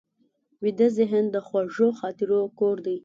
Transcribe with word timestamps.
ویده 0.63 0.87
ذهن 0.97 1.25
د 1.31 1.35
خوږو 1.47 1.87
خاطرو 1.99 2.39
کور 2.59 2.75
دی 2.85 2.97